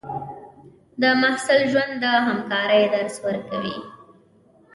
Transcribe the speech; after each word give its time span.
د 1.01 1.03
محصل 1.21 1.59
ژوند 1.71 1.93
د 2.03 2.05
همکارۍ 2.27 2.83
درس 2.93 3.15
ورکوي. 3.25 3.77